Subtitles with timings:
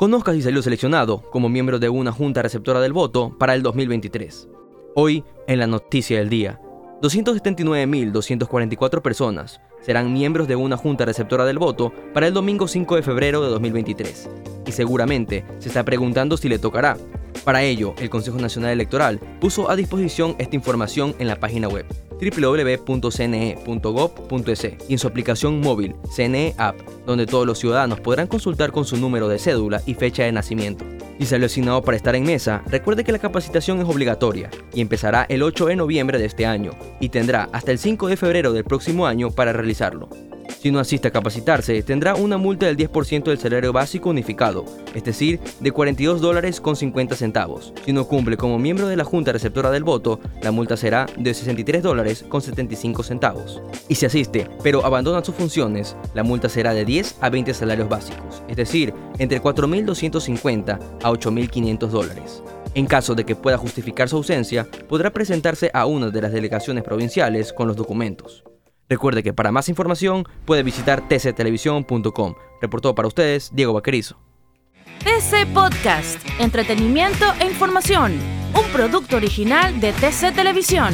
[0.00, 4.48] Conozca si salió seleccionado como miembro de una junta receptora del voto para el 2023.
[4.94, 6.58] Hoy, en la noticia del día,
[7.02, 13.02] 279.244 personas serán miembros de una junta receptora del voto para el domingo 5 de
[13.02, 14.30] febrero de 2023.
[14.66, 16.96] Y seguramente se está preguntando si le tocará.
[17.44, 21.86] Para ello, el Consejo Nacional Electoral puso a disposición esta información en la página web
[22.20, 23.58] www.cne.gov.es
[24.88, 26.76] y en su aplicación móvil CNE App,
[27.06, 30.84] donde todos los ciudadanos podrán consultar con su número de cédula y fecha de nacimiento.
[31.18, 35.26] Si salió asignado para estar en mesa, recuerde que la capacitación es obligatoria y empezará
[35.28, 38.64] el 8 de noviembre de este año y tendrá hasta el 5 de febrero del
[38.64, 40.08] próximo año para realizarlo.
[40.60, 45.02] Si no asiste a capacitarse, tendrá una multa del 10% del salario básico unificado, es
[45.02, 47.72] decir, de 42 dólares con 50 centavos.
[47.86, 51.32] Si no cumple como miembro de la Junta Receptora del Voto, la multa será de
[51.32, 53.62] 63 dólares con 75 centavos.
[53.88, 57.88] Y si asiste, pero abandona sus funciones, la multa será de 10 a 20 salarios
[57.88, 62.42] básicos, es decir, entre 4.250 a 8.500 dólares.
[62.74, 66.84] En caso de que pueda justificar su ausencia, podrá presentarse a una de las delegaciones
[66.84, 68.44] provinciales con los documentos.
[68.90, 72.34] Recuerde que para más información puede visitar tctelevisión.com.
[72.60, 74.18] Reportó para ustedes Diego Vaquerizo.
[74.98, 78.18] TC Podcast, entretenimiento e información,
[78.52, 80.92] un producto original de TC Televisión.